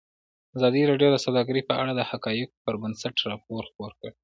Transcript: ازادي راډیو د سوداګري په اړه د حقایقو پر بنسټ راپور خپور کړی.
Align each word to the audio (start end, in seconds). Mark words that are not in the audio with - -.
ازادي 0.57 0.81
راډیو 0.89 1.09
د 1.13 1.17
سوداګري 1.25 1.61
په 1.69 1.73
اړه 1.81 1.91
د 1.95 2.01
حقایقو 2.09 2.61
پر 2.63 2.73
بنسټ 2.81 3.15
راپور 3.29 3.61
خپور 3.69 3.91
کړی. 3.99 4.11